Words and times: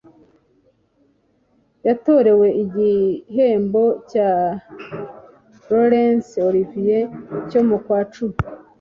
Yatorewe 1.87 2.47
igihembo 2.63 3.83
cya 4.09 4.29
Laurence 5.69 6.33
Olivier 6.49 7.07
cyo 7.49 7.61
mu 7.67 7.77
kwacumi 7.83 8.37